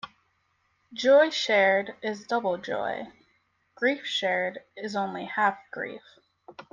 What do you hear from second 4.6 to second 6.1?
is only half grief.